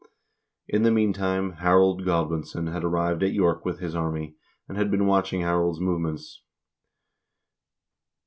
[0.67, 4.35] In the meantime Harold Godwinson had arrived at York with his army,
[4.67, 6.41] and had been watching Harald's movements.